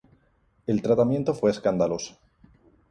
El 0.65 0.81
tratamiento 0.81 1.35
fue 1.35 1.51
escandaloso. 1.51 2.17